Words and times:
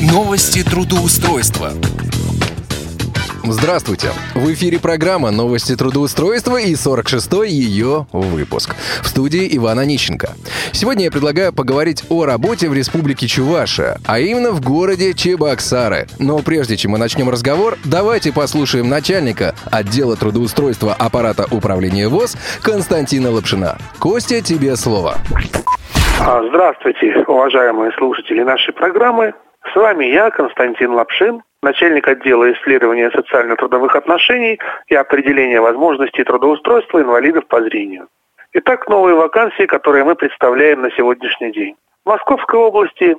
Новости 0.00 0.64
трудоустройства. 0.64 1.72
Здравствуйте! 3.44 4.08
В 4.34 4.50
эфире 4.54 4.80
программа 4.80 5.30
«Новости 5.30 5.76
трудоустройства» 5.76 6.56
и 6.56 6.72
46-й 6.72 7.50
ее 7.50 8.06
выпуск. 8.10 8.74
В 9.02 9.08
студии 9.08 9.54
Ивана 9.58 9.84
Нищенко. 9.84 10.30
Сегодня 10.72 11.04
я 11.04 11.10
предлагаю 11.10 11.52
поговорить 11.52 12.04
о 12.08 12.24
работе 12.24 12.70
в 12.70 12.74
Республике 12.74 13.26
Чувашия, 13.26 13.98
а 14.06 14.20
именно 14.20 14.52
в 14.52 14.62
городе 14.62 15.12
Чебоксары. 15.12 16.06
Но 16.18 16.38
прежде 16.38 16.78
чем 16.78 16.92
мы 16.92 16.98
начнем 16.98 17.28
разговор, 17.28 17.76
давайте 17.84 18.32
послушаем 18.32 18.88
начальника 18.88 19.54
отдела 19.70 20.16
трудоустройства 20.16 20.94
аппарата 20.94 21.46
управления 21.50 22.08
ВОЗ 22.08 22.38
Константина 22.62 23.30
Лапшина. 23.30 23.76
Костя, 23.98 24.40
тебе 24.40 24.76
слово. 24.76 25.18
А, 26.20 26.42
здравствуйте, 26.48 27.22
уважаемые 27.28 27.92
слушатели 27.98 28.42
нашей 28.42 28.72
программы. 28.72 29.34
С 29.66 29.76
вами 29.76 30.06
я, 30.06 30.30
Константин 30.30 30.92
Лапшин, 30.92 31.42
начальник 31.62 32.08
отдела 32.08 32.52
исследования 32.52 33.10
социально-трудовых 33.10 33.94
отношений 33.94 34.58
и 34.88 34.94
определения 34.94 35.60
возможностей 35.60 36.24
трудоустройства 36.24 37.00
инвалидов 37.00 37.46
по 37.46 37.62
зрению. 37.62 38.08
Итак, 38.52 38.88
новые 38.88 39.14
вакансии, 39.14 39.66
которые 39.66 40.04
мы 40.04 40.16
представляем 40.16 40.82
на 40.82 40.90
сегодняшний 40.90 41.52
день. 41.52 41.76
В 42.04 42.08
Московской 42.08 42.58
области, 42.58 43.16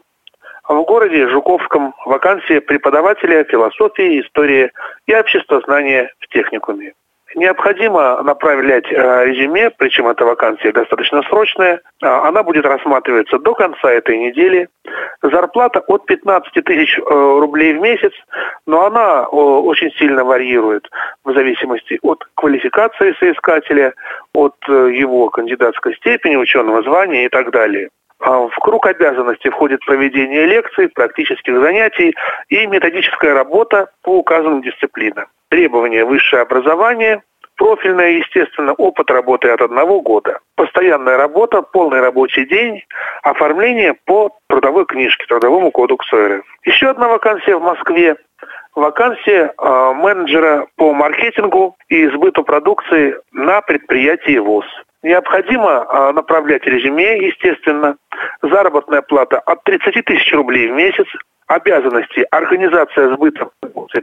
в 0.68 0.84
городе 0.84 1.30
Жуковском 1.30 1.94
вакансия 2.06 2.60
преподавателя 2.60 3.44
философии, 3.46 4.22
истории 4.22 4.72
и 5.06 5.16
обществознания 5.16 6.12
в 6.20 6.28
техникуме. 6.28 6.94
Необходимо 7.36 8.22
направлять 8.24 8.92
э, 8.92 9.26
резюме, 9.26 9.70
причем 9.70 10.08
эта 10.08 10.26
вакансия 10.26 10.72
достаточно 10.72 11.22
срочная. 11.24 11.82
А, 12.04 12.28
она 12.28 12.44
будет 12.44 12.66
рассматриваться 12.66 13.40
до 13.40 13.54
конца 13.54 13.90
этой 13.90 14.18
недели. 14.18 14.68
Зарплата 15.22 15.82
от 15.88 16.06
15 16.06 16.64
тысяч 16.66 16.98
э, 16.98 17.02
рублей 17.06 17.74
в 17.74 17.80
месяц, 17.80 18.12
но 18.66 18.86
она 18.86 19.28
очень 19.28 19.92
сильно 19.92 20.26
варьирует 20.26 20.90
в 21.24 21.34
зависимости 21.34 22.00
от 22.02 22.24
квалификации 22.36 23.16
соискателя, 23.20 23.94
от 24.34 24.56
э, 24.68 24.92
его 24.94 25.30
кандидатской 25.30 25.96
степени, 25.96 26.36
ученого 26.36 26.82
звания 26.84 27.26
и 27.26 27.30
так 27.30 27.52
далее. 27.52 27.90
А, 28.22 28.48
в 28.48 28.56
круг 28.60 28.86
обязанностей 28.86 29.50
входит 29.50 29.84
проведение 29.86 30.46
лекций, 30.46 30.90
практических 30.90 31.60
занятий 31.60 32.14
и 32.50 32.68
методическая 32.68 33.34
работа 33.34 33.90
по 34.04 34.18
указанным 34.18 34.62
дисциплинам. 34.62 35.26
Требования 35.50 36.06
высшее 36.06 36.44
образование, 36.44 37.24
профильное, 37.58 38.12
естественно, 38.12 38.74
опыт 38.74 39.10
работы 39.10 39.50
от 39.50 39.62
одного 39.62 40.02
года. 40.02 40.40
Постоянная 40.56 41.18
работа, 41.18 41.64
полный 41.64 42.00
рабочий 42.00 42.46
день, 42.46 42.84
оформление 43.24 43.96
по 44.06 44.30
трудовой 44.48 44.86
книжке, 44.86 45.26
Трудовому 45.26 45.72
кодексу 45.72 46.16
РФ. 46.16 46.46
Еще 46.64 46.90
одна 46.90 47.08
вакансия 47.08 47.56
в 47.56 47.64
Москве. 47.64 48.18
Вакансия 48.76 49.54
э, 49.58 49.94
менеджера 49.96 50.68
по 50.78 50.94
маркетингу 50.94 51.76
и 51.90 52.08
сбыту 52.08 52.44
продукции 52.44 53.16
на 53.32 53.62
предприятии 53.62 54.38
ВОЗ. 54.38 54.66
Необходимо 55.04 55.86
э, 55.90 56.12
направлять 56.12 56.64
резюме, 56.66 57.26
естественно. 57.28 57.98
Заработная 58.42 59.02
плата 59.02 59.40
от 59.40 59.64
30 59.64 60.06
тысяч 60.06 60.32
рублей 60.34 60.68
в 60.68 60.74
месяц. 60.74 61.08
Обязанности 61.48 62.26
организация 62.32 63.14
сбыта 63.14 63.50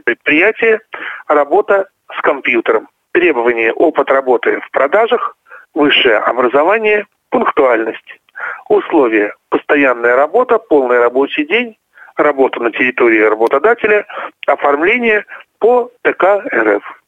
предприятия, 0.03 0.81
работа 1.27 1.87
с 2.15 2.21
компьютером. 2.21 2.89
Требования 3.11 3.71
опыт 3.73 4.09
работы 4.11 4.59
в 4.59 4.71
продажах, 4.71 5.35
высшее 5.73 6.17
образование, 6.17 7.07
пунктуальность. 7.29 8.19
Условия– 8.67 9.33
постоянная 9.49 10.15
работа, 10.15 10.59
полный 10.59 10.99
рабочий 10.99 11.45
день, 11.45 11.77
работа 12.17 12.59
на 12.59 12.71
территории 12.71 13.21
работодателя, 13.21 14.05
оформление 14.45 15.25
по 15.59 15.89
ТК 16.03 16.43
РФ. 16.53 16.98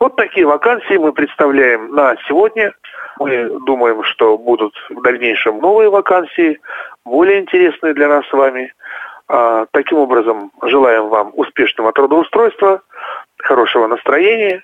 Вот 0.00 0.16
такие 0.16 0.46
вакансии 0.46 0.96
мы 0.96 1.12
представляем 1.12 1.94
на 1.94 2.16
сегодня. 2.28 2.74
Мы 3.18 3.50
думаем, 3.66 4.02
что 4.04 4.36
будут 4.38 4.74
в 4.90 5.02
дальнейшем 5.02 5.60
новые 5.60 5.90
вакансии, 5.90 6.60
более 7.04 7.40
интересные 7.40 7.94
для 7.94 8.08
нас 8.08 8.26
с 8.26 8.32
вами. 8.32 8.72
А, 9.28 9.66
таким 9.70 9.98
образом, 9.98 10.50
желаем 10.62 11.08
вам 11.08 11.32
успешного 11.34 11.92
трудоустройства, 11.92 12.82
хорошего 13.38 13.86
настроения. 13.86 14.62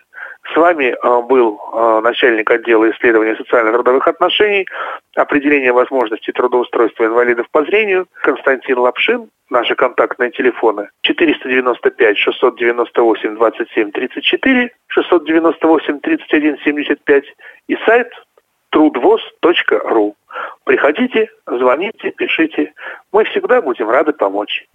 С 0.52 0.56
вами 0.56 0.94
а, 1.02 1.20
был 1.20 1.60
а, 1.72 2.00
начальник 2.00 2.50
отдела 2.50 2.90
исследования 2.90 3.36
социально-трудовых 3.36 4.06
отношений, 4.08 4.66
определения 5.14 5.72
возможностей 5.72 6.32
трудоустройства 6.32 7.04
инвалидов 7.04 7.46
по 7.50 7.64
зрению 7.64 8.06
Константин 8.22 8.78
Лапшин. 8.78 9.28
Наши 9.50 9.74
контактные 9.74 10.30
телефоны 10.30 10.88
495 11.02 12.18
698 12.18 13.34
27 13.34 13.92
34, 13.92 14.70
698 14.88 16.00
31 16.00 16.58
75 16.64 17.24
и 17.68 17.76
сайт 17.86 18.08
трудвоз.ру. 18.70 20.16
Приходите, 20.64 21.28
звоните, 21.46 22.10
пишите. 22.10 22.72
Мы 23.12 23.24
всегда 23.24 23.62
будем 23.62 23.88
рады 23.88 24.12
помочь. 24.12 24.66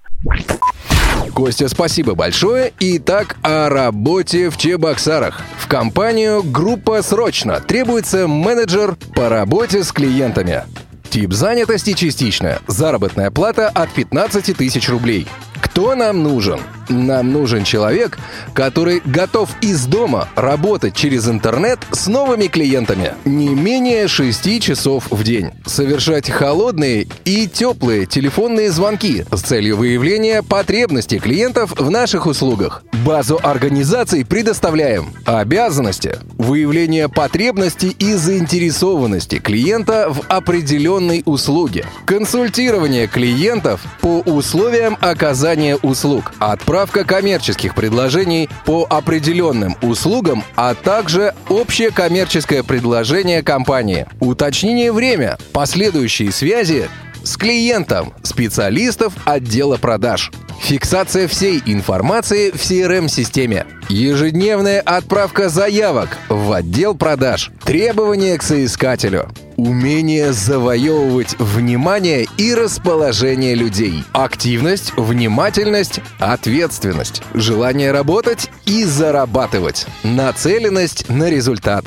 Костя, 1.31 1.67
спасибо 1.67 2.15
большое. 2.15 2.73
Итак, 2.79 3.37
о 3.41 3.69
работе 3.69 4.49
в 4.49 4.57
Чебоксарах. 4.57 5.41
В 5.57 5.67
компанию 5.67 6.43
«Группа 6.43 7.01
срочно» 7.01 7.59
требуется 7.59 8.27
менеджер 8.27 8.95
по 9.15 9.29
работе 9.29 9.83
с 9.83 9.91
клиентами. 9.91 10.63
Тип 11.09 11.31
занятости 11.33 11.93
частичная. 11.93 12.59
Заработная 12.67 13.31
плата 13.31 13.69
от 13.69 13.91
15 13.91 14.57
тысяч 14.57 14.89
рублей. 14.89 15.27
Кто 15.61 15.95
нам 15.95 16.23
нужен? 16.23 16.59
Нам 16.89 17.31
нужен 17.31 17.63
человек, 17.63 18.17
который 18.53 19.01
готов 19.05 19.49
из 19.61 19.85
дома 19.85 20.27
работать 20.35 20.95
через 20.95 21.27
интернет 21.27 21.79
с 21.91 22.07
новыми 22.07 22.47
клиентами. 22.47 23.13
Не 23.25 23.49
менее 23.49 24.07
6 24.07 24.61
часов 24.61 25.07
в 25.09 25.23
день. 25.23 25.51
Совершать 25.65 26.29
холодные 26.29 27.07
и 27.25 27.47
теплые 27.47 28.05
телефонные 28.05 28.71
звонки 28.71 29.25
с 29.31 29.41
целью 29.41 29.77
выявления 29.77 30.43
потребностей 30.43 31.19
клиентов 31.19 31.73
в 31.77 31.89
наших 31.89 32.25
услугах. 32.25 32.83
Базу 33.05 33.39
организаций 33.41 34.25
предоставляем. 34.25 35.13
Обязанности. 35.25 36.17
Выявление 36.37 37.09
потребностей 37.09 37.95
и 37.97 38.13
заинтересованности 38.13 39.39
клиента 39.39 40.07
в 40.09 40.21
определенной 40.27 41.23
услуге. 41.25 41.85
Консультирование 42.05 43.07
клиентов 43.07 43.81
по 44.01 44.19
условиям 44.19 44.97
оказания 45.01 45.77
услуг. 45.77 46.33
Отправка 46.39 46.72
Отправка 46.73 47.03
коммерческих 47.05 47.75
предложений 47.75 48.49
по 48.65 48.87
определенным 48.89 49.77
услугам, 49.83 50.43
а 50.55 50.73
также 50.73 51.35
общее 51.47 51.91
коммерческое 51.91 52.63
предложение 52.63 53.43
компании. 53.43 54.07
Уточнение 54.19 54.91
время, 54.91 55.37
последующие 55.51 56.31
связи 56.31 56.89
с 57.23 57.37
клиентом, 57.37 58.11
специалистов 58.23 59.13
отдела 59.23 59.77
продаж. 59.77 60.31
Фиксация 60.61 61.27
всей 61.27 61.61
информации 61.63 62.49
в 62.49 62.55
CRM-системе. 62.55 63.67
Ежедневная 63.87 64.81
отправка 64.81 65.49
заявок 65.49 66.17
в 66.27 66.51
отдел 66.51 66.95
продаж. 66.95 67.51
Требования 67.63 68.35
к 68.39 68.41
соискателю. 68.41 69.29
Умение 69.65 70.33
завоевывать 70.33 71.39
внимание 71.39 72.27
и 72.37 72.53
расположение 72.53 73.55
людей. 73.55 74.03
Активность, 74.11 74.91
внимательность, 74.97 76.01
ответственность. 76.19 77.21
Желание 77.33 77.93
работать 77.93 78.51
и 78.65 78.83
зарабатывать. 78.83 79.87
Нацеленность 80.03 81.07
на 81.07 81.29
результат. 81.29 81.85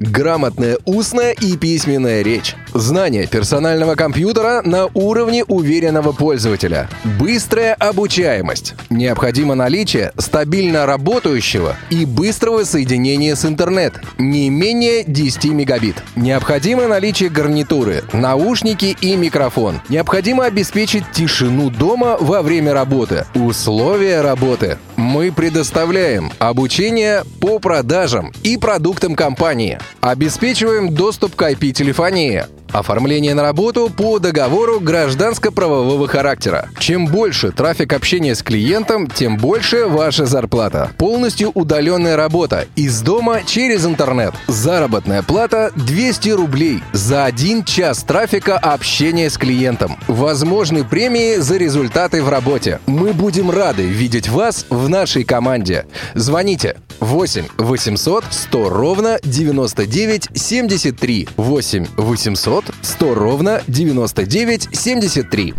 Грамотная 0.00 0.78
устная 0.84 1.32
и 1.32 1.56
письменная 1.56 2.22
речь. 2.22 2.54
Знание 2.72 3.26
персонального 3.26 3.96
компьютера 3.96 4.62
на 4.64 4.86
уровне 4.94 5.42
уверенного 5.44 6.12
пользователя. 6.12 6.88
Быстрая 7.18 7.74
обучаемость. 7.74 8.74
Необходимо 8.90 9.56
наличие 9.56 10.12
стабильно 10.16 10.86
работающего 10.86 11.76
и 11.90 12.04
быстрого 12.04 12.62
соединения 12.64 13.34
с 13.34 13.44
интернет. 13.44 13.94
Не 14.18 14.50
менее 14.50 15.02
10 15.04 15.46
мегабит. 15.46 15.96
Необходимо 16.14 16.86
наличие 16.86 17.28
гарнитуры, 17.28 18.04
наушники 18.12 18.96
и 19.00 19.16
микрофон. 19.16 19.80
Необходимо 19.88 20.44
обеспечить 20.44 21.10
тишину 21.12 21.70
дома 21.70 22.16
во 22.20 22.42
время 22.42 22.72
работы. 22.72 23.26
Условия 23.34 24.20
работы. 24.20 24.78
Мы 24.98 25.30
предоставляем 25.30 26.32
обучение 26.40 27.22
по 27.40 27.60
продажам 27.60 28.32
и 28.42 28.56
продуктам 28.56 29.14
компании. 29.14 29.78
Обеспечиваем 30.00 30.92
доступ 30.92 31.36
к 31.36 31.42
IP-телефонии 31.52 32.46
Оформление 32.72 33.34
на 33.34 33.42
работу 33.42 33.90
по 33.90 34.18
договору 34.18 34.80
гражданско-правового 34.80 36.06
характера. 36.06 36.68
Чем 36.78 37.06
больше 37.06 37.50
трафик 37.50 37.92
общения 37.92 38.34
с 38.34 38.42
клиентом, 38.42 39.06
тем 39.06 39.36
больше 39.36 39.86
ваша 39.86 40.26
зарплата. 40.26 40.90
Полностью 40.98 41.50
удаленная 41.54 42.16
работа. 42.16 42.66
Из 42.76 43.00
дома 43.00 43.40
через 43.46 43.86
интернет. 43.86 44.34
Заработная 44.46 45.22
плата 45.22 45.72
200 45.76 46.28
рублей 46.30 46.82
за 46.92 47.24
один 47.24 47.64
час 47.64 48.02
трафика 48.04 48.58
общения 48.58 49.30
с 49.30 49.38
клиентом. 49.38 49.96
Возможны 50.06 50.84
премии 50.84 51.36
за 51.36 51.56
результаты 51.56 52.22
в 52.22 52.28
работе. 52.28 52.80
Мы 52.86 53.12
будем 53.12 53.50
рады 53.50 53.82
видеть 53.82 54.28
вас 54.28 54.66
в 54.68 54.88
нашей 54.88 55.24
команде. 55.24 55.86
Звоните 56.14 56.76
8 57.00 57.46
800 57.56 58.24
100 58.30 58.68
ровно 58.68 59.18
99 59.22 60.28
73 60.34 61.28
8 61.36 61.86
800 61.96 62.57
100 62.82 63.14
ровно 63.14 63.62
99 63.66 64.68
73. 64.72 65.54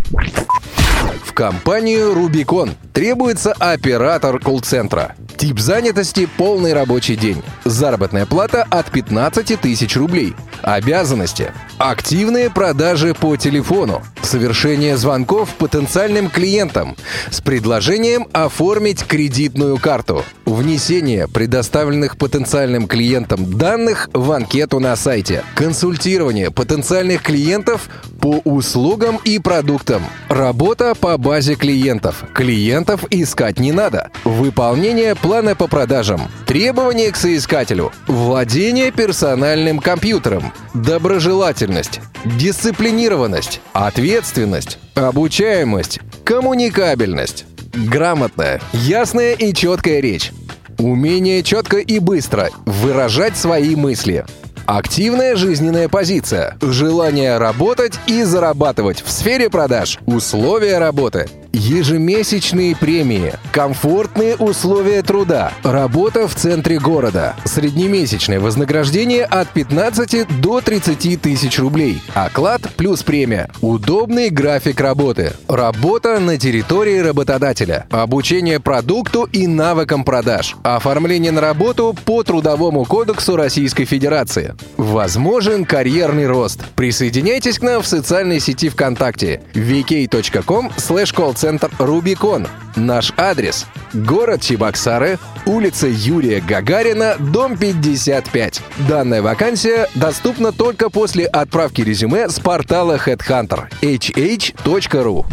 В 1.23 1.33
компанию 1.33 2.13
Rubicon 2.13 2.71
требуется 2.93 3.53
оператор 3.53 4.39
колл-центра. 4.39 5.15
Тип 5.39 5.57
занятости– 5.57 6.27
полный 6.37 6.73
рабочий 6.73 7.15
день. 7.15 7.41
Заработная 7.63 8.25
плата 8.25 8.67
от 8.69 8.91
15 8.91 9.57
тысяч 9.61 9.95
рублей. 9.95 10.35
Обязанности– 10.63 11.53
активные 11.77 12.49
продажи 12.49 13.13
по 13.13 13.37
телефону, 13.37 14.01
совершение 14.21 14.97
звонков 14.97 15.55
потенциальным 15.55 16.29
клиентам. 16.29 16.97
С 17.31 17.39
предложением 17.39 18.27
оформить 18.33 19.05
кредитную 19.05 19.77
карту, 19.77 20.25
внесение 20.43 21.29
предоставленных 21.29 22.17
потенциальным 22.17 22.85
клиентам 22.85 23.57
данных 23.57 24.09
в 24.11 24.33
анкету 24.33 24.81
на 24.81 24.93
сайте, 24.97 25.45
консультирование 25.55 26.51
потенциальных 26.51 27.21
клиентов 27.21 27.87
по 28.19 28.41
услугам 28.43 29.17
и 29.23 29.39
продуктам, 29.39 30.03
работа 30.27 30.95
по 30.95 31.17
базе 31.17 31.55
клиентов, 31.55 32.25
клиентов 32.33 33.05
искать 33.09 33.57
не 33.57 33.71
надо, 33.71 34.11
выполнение 34.25 35.15
плана 35.15 35.28
по 35.29 35.67
продажам, 35.67 36.21
требования 36.47 37.11
к 37.11 37.15
соискателю, 37.15 37.91
владение 38.07 38.91
персональным 38.91 39.77
компьютером, 39.77 40.51
доброжелательность, 40.73 42.01
дисциплинированность, 42.25 43.61
ответственность, 43.73 44.79
обучаемость, 44.95 45.99
коммуникабельность, 46.25 47.45
грамотная, 47.75 48.59
ясная 48.73 49.33
и 49.33 49.53
четкая 49.53 49.99
речь, 49.99 50.31
умение 50.79 51.43
четко 51.43 51.77
и 51.77 51.99
быстро 51.99 52.49
выражать 52.65 53.37
свои 53.37 53.75
мысли, 53.75 54.25
Активная 54.65 55.35
жизненная 55.35 55.89
позиция. 55.89 56.55
Желание 56.61 57.39
работать 57.39 57.99
и 58.05 58.21
зарабатывать 58.21 59.01
в 59.03 59.09
сфере 59.09 59.49
продаж. 59.49 59.97
Условия 60.05 60.77
работы 60.77 61.27
ежемесячные 61.53 62.75
премии, 62.75 63.33
комфортные 63.51 64.35
условия 64.35 65.01
труда, 65.01 65.51
работа 65.63 66.27
в 66.27 66.35
центре 66.35 66.79
города, 66.79 67.35
среднемесячное 67.45 68.39
вознаграждение 68.39 69.25
от 69.25 69.49
15 69.49 70.41
до 70.41 70.61
30 70.61 71.21
тысяч 71.21 71.59
рублей, 71.59 72.01
оклад 72.13 72.61
плюс 72.77 73.03
премия, 73.03 73.49
удобный 73.61 74.29
график 74.29 74.79
работы, 74.79 75.33
работа 75.47 76.19
на 76.19 76.37
территории 76.37 76.99
работодателя, 76.99 77.85
обучение 77.89 78.59
продукту 78.59 79.23
и 79.23 79.47
навыкам 79.47 80.03
продаж, 80.03 80.55
оформление 80.63 81.31
на 81.31 81.41
работу 81.41 81.95
по 82.05 82.23
Трудовому 82.23 82.85
кодексу 82.85 83.35
Российской 83.35 83.85
Федерации. 83.85 84.55
Возможен 84.77 85.65
карьерный 85.65 86.27
рост. 86.27 86.61
Присоединяйтесь 86.75 87.59
к 87.59 87.63
нам 87.63 87.81
в 87.81 87.87
социальной 87.87 88.39
сети 88.39 88.69
ВКонтакте. 88.69 89.41
vk.com 89.53 90.71
slash 90.77 91.13
центр 91.39 91.71
«Рубикон». 91.79 92.47
Наш 92.75 93.13
адрес– 93.15 93.65
город 93.93 94.41
Чебоксары, 94.41 95.17
улица 95.45 95.87
Юрия 95.87 96.41
Гагарина, 96.41 97.15
дом 97.17 97.57
55. 97.57 98.61
Данная 98.89 99.21
вакансия 99.21 99.87
доступна 99.95 100.51
только 100.51 100.89
после 100.89 101.25
отправки 101.25 101.81
резюме 101.81 102.27
с 102.27 102.41
портала 102.41 102.97
HeadHunter 102.97 103.69
hh.ru. 103.81 105.25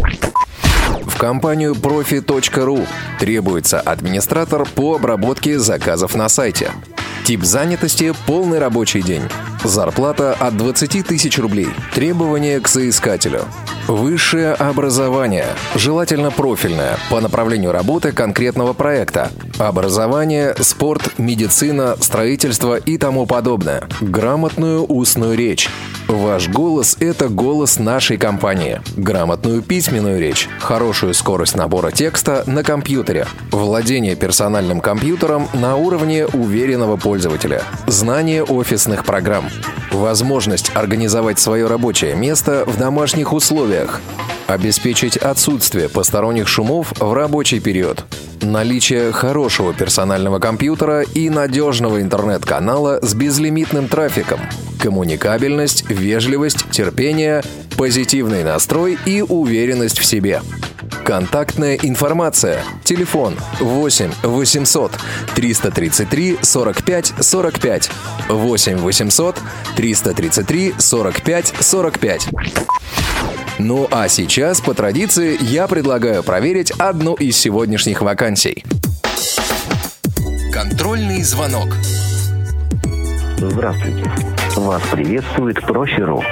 В 1.06 1.19
компанию 1.19 1.73
profi.ru 1.75 2.87
требуется 3.19 3.81
администратор 3.81 4.64
по 4.64 4.94
обработке 4.94 5.59
заказов 5.59 6.14
на 6.14 6.29
сайте. 6.29 6.70
Тип 7.25 7.43
занятости– 7.43 8.14
полный 8.26 8.61
рабочий 8.61 9.02
день. 9.02 9.23
Зарплата 9.67 10.33
от 10.39 10.57
20 10.57 11.05
тысяч 11.05 11.41
рублей. 11.41 11.67
Требования 11.93 12.61
к 12.61 12.69
соискателю. 12.69 13.41
Высшее 13.89 14.53
образование, 14.53 15.47
желательно 15.75 16.31
профильное, 16.31 16.99
по 17.11 17.21
направлению 17.21 17.73
работы 17.73 18.13
конкретного 18.13 18.75
проекта. 18.75 19.31
Образование, 19.59 20.55
спорт, 20.61 21.19
медицина, 21.19 21.97
строительство 22.01 22.77
и 22.77 22.97
тому 22.97 23.27
подобное. 23.27 23.85
Грамотную 24.01 24.85
устную 24.85 25.37
речь. 25.37 25.69
Ваш 26.09 26.49
голос– 26.49 26.97
это 27.01 27.29
голос 27.29 27.81
нашей 27.81 28.17
компании. 28.17 28.81
Грамотную 28.97 29.62
письменную 29.62 30.21
речь, 30.21 30.49
хорошую 30.61 31.15
скорость 31.15 31.57
набора 31.57 31.91
текста 31.91 32.45
на 32.47 32.62
компьютере, 32.62 33.27
владение 33.51 34.15
персональным 34.15 34.81
компьютером 34.81 35.49
на 35.53 35.75
уровне 35.75 36.27
уверенного 36.27 36.97
пользователя, 36.97 37.62
знание 37.89 38.45
офисных 38.45 39.05
программ, 39.05 39.47
возможность 39.91 40.70
организовать 40.75 41.38
свое 41.38 41.67
рабочее 41.67 42.14
место 42.14 42.64
в 42.67 42.79
домашних 42.79 43.32
условиях, 43.32 44.00
обеспечить 44.47 45.17
отсутствие 45.17 45.88
посторонних 45.88 46.49
шумов 46.49 46.93
в 46.99 47.12
рабочий 47.12 47.61
период, 47.61 48.05
наличие 48.43 49.12
хорошего 49.12 49.75
персонального 49.75 50.38
компьютера 50.38 51.03
и 51.03 51.29
надежного 51.31 52.00
интернет-канала 52.00 52.99
с 53.03 53.14
безлимитным 53.14 53.88
трафиком, 53.88 54.41
коммуникабельность, 54.81 55.88
вежливость, 55.88 56.70
терпение, 56.70 57.43
позитивный 57.76 58.44
настрой 58.44 58.99
и 59.05 59.23
уверенность 59.23 59.99
в 59.99 60.05
себе. 60.05 60.41
Контактная 61.06 61.76
информация. 61.76 62.64
Телефон 62.82 63.37
8 63.61 64.11
800 64.25 64.91
333 65.37 66.38
45 66.43 67.14
45. 67.20 67.91
8 68.29 68.76
800 68.79 69.37
333 69.76 70.75
45 70.76 71.55
45. 71.61 72.29
Ну 73.61 73.87
а 73.93 74.08
сейчас, 74.08 74.61
по 74.61 74.75
традиции, 74.75 75.38
я 75.41 75.69
предлагаю 75.69 76.25
проверить 76.25 76.73
одну 76.73 77.14
из 77.14 77.37
сегодняшних 77.37 78.02
вакансий. 78.02 78.64
Контрольный 80.52 81.23
звонок. 81.23 81.69
Здравствуйте. 83.38 84.11
Вас 84.56 84.82
приветствует 84.88 85.61
Профи.ру. 85.61 86.23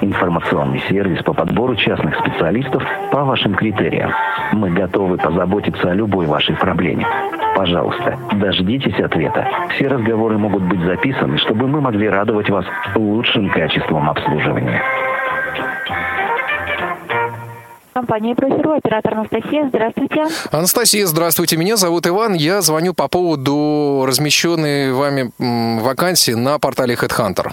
Информационный 0.00 0.82
сервис 0.88 1.22
по 1.22 1.34
подбору 1.34 1.76
частных 1.76 2.18
специалистов 2.18 2.82
по 3.12 3.24
вашим 3.24 3.54
критериям. 3.54 4.10
Мы 4.52 4.70
готовы 4.70 5.18
позаботиться 5.18 5.90
о 5.90 5.94
любой 5.94 6.24
вашей 6.24 6.56
проблеме. 6.56 7.06
Пожалуйста, 7.54 8.18
дождитесь 8.32 8.98
ответа. 8.98 9.46
Все 9.74 9.88
разговоры 9.88 10.38
могут 10.38 10.62
быть 10.62 10.80
записаны, 10.80 11.36
чтобы 11.36 11.68
мы 11.68 11.82
могли 11.82 12.08
радовать 12.08 12.48
вас 12.48 12.64
лучшим 12.94 13.50
качеством 13.50 14.08
обслуживания. 14.08 14.82
Компания 17.92 18.34
«Профиру», 18.34 18.72
оператор 18.72 19.14
Анастасия. 19.14 19.68
Здравствуйте. 19.68 20.26
Анастасия, 20.50 21.06
здравствуйте. 21.06 21.58
Меня 21.58 21.76
зовут 21.76 22.06
Иван. 22.06 22.32
Я 22.32 22.62
звоню 22.62 22.94
по 22.94 23.08
поводу 23.08 24.04
размещенной 24.08 24.92
вами 24.92 25.30
вакансии 25.38 26.32
на 26.32 26.58
портале 26.58 26.94
HeadHunter. 26.94 27.52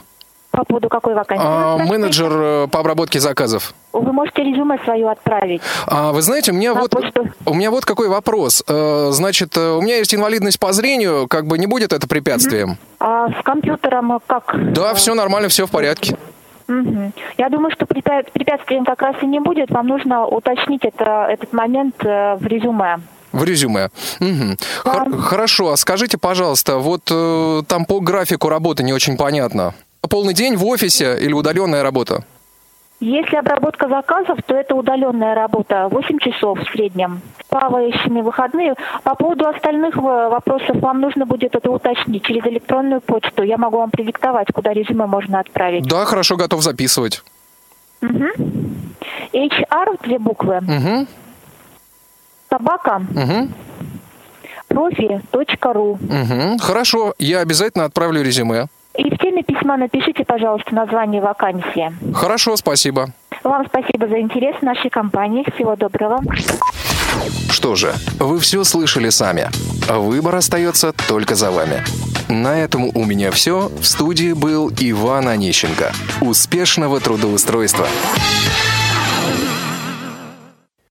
По 0.52 0.66
поводу 0.66 0.90
какой 0.90 1.14
вакансии? 1.14 1.44
А, 1.46 1.78
менеджер 1.78 2.32
э, 2.34 2.68
по 2.70 2.80
обработке 2.82 3.20
заказов. 3.22 3.74
Вы 3.94 4.12
можете 4.12 4.44
резюме 4.44 4.78
свое 4.84 5.10
отправить. 5.10 5.62
А, 5.88 6.12
вы 6.12 6.22
знаете, 6.22 6.52
у 6.52 6.56
меня 6.56 6.74
На 6.74 6.82
вот 6.82 6.92
почту. 6.92 7.26
у 7.46 7.54
меня 7.54 7.72
вот 7.72 7.86
какой 7.86 8.10
вопрос. 8.10 8.64
Э, 8.68 9.10
Значит, 9.12 9.56
э, 9.58 9.72
у 9.72 9.82
меня 9.82 9.98
есть 9.98 10.14
инвалидность 10.14 10.60
по 10.60 10.74
зрению, 10.74 11.28
как 11.30 11.48
бы 11.48 11.58
не 11.58 11.68
будет 11.68 11.94
это 11.94 12.08
препятствием? 12.08 12.78
А 13.00 13.30
с 13.30 13.44
компьютером 13.44 14.20
как? 14.28 14.54
Да, 14.74 14.94
все 14.94 15.14
нормально, 15.14 15.48
все 15.48 15.66
в 15.66 15.72
порядке. 15.72 16.18
Я 17.38 17.50
думаю, 17.50 17.72
что 17.72 17.86
препя- 17.86 18.26
препятствием 18.32 18.86
как 18.86 19.02
раз 19.02 19.16
и 19.22 19.26
не 19.26 19.40
будет. 19.40 19.72
Вам 19.72 19.88
нужно 19.88 20.26
уточнить 20.26 20.84
это, 20.86 21.28
этот 21.30 21.52
момент 21.54 21.96
в 22.02 22.40
резюме. 22.46 23.00
В 23.34 23.44
резюме. 23.44 23.90
Мгм. 24.20 24.58
Хор- 24.84 25.18
Хорошо, 25.22 25.72
а 25.72 25.78
скажите, 25.78 26.18
пожалуйста, 26.18 26.78
вот 26.78 27.04
э, 27.10 27.62
там 27.68 27.86
по 27.86 28.00
графику 28.02 28.50
работы 28.50 28.84
не 28.84 28.92
очень 28.94 29.16
понятно. 29.18 29.74
Полный 30.10 30.34
день 30.34 30.56
в 30.56 30.66
офисе 30.66 31.18
или 31.22 31.34
удаленная 31.34 31.84
работа? 31.84 32.26
Если 33.00 33.36
обработка 33.36 33.88
заказов, 33.88 34.38
то 34.46 34.56
это 34.56 34.76
удаленная 34.76 35.34
работа, 35.34 35.88
8 35.90 36.20
часов 36.20 36.60
в 36.60 36.72
среднем. 36.72 37.22
Плавающими 37.50 38.22
выходные. 38.22 38.76
По 39.04 39.16
поводу 39.16 39.48
остальных 39.48 39.96
э, 39.98 40.00
вопросов 40.02 40.76
вам 40.78 41.02
нужно 41.02 41.26
будет 41.26 41.56
это 41.56 41.72
уточнить 41.72 42.24
через 42.24 42.46
электронную 42.46 43.02
почту. 43.02 43.42
Я 43.42 43.58
могу 43.58 43.78
вам 43.78 43.90
продиктовать, 43.90 44.50
куда 44.54 44.72
резюме 44.74 45.08
можно 45.08 45.40
отправить. 45.40 45.88
Да, 45.88 46.06
хорошо, 46.06 46.36
готов 46.36 46.62
записывать. 46.62 47.24
Угу. 48.04 48.26
HR, 49.34 50.04
две 50.04 50.20
буквы. 50.20 50.58
Угу. 50.58 51.08
Собака. 52.50 53.02
Угу. 53.16 53.50
Профи.ру. 54.68 55.92
Угу. 55.94 56.58
Хорошо, 56.60 57.16
я 57.18 57.40
обязательно 57.40 57.86
отправлю 57.86 58.22
резюме. 58.22 58.68
И 58.98 59.10
в 59.10 59.18
теме 59.18 59.44
письма 59.44 59.78
напишите, 59.78 60.26
пожалуйста, 60.26 60.76
название 60.76 61.22
вакансии. 61.22 61.94
Хорошо, 62.14 62.58
спасибо. 62.58 63.10
Вам 63.44 63.66
спасибо 63.68 64.08
за 64.08 64.20
интерес 64.20 64.56
в 64.58 64.62
нашей 64.64 64.90
компании. 64.90 65.46
Всего 65.56 65.76
доброго. 65.76 66.20
Что 67.50 67.76
же, 67.76 67.94
вы 68.20 68.40
все 68.40 68.64
слышали 68.64 69.10
сами. 69.10 69.48
Выбор 69.90 70.36
остается 70.36 70.94
только 71.08 71.36
за 71.36 71.52
вами. 71.52 71.84
На 72.30 72.60
этом 72.60 72.90
у 72.96 73.06
меня 73.06 73.32
все. 73.32 73.70
В 73.80 73.86
студии 73.86 74.34
был 74.34 74.72
Иван 74.80 75.28
Онищенко. 75.28 75.92
Успешного 76.22 77.00
трудоустройства! 77.00 77.88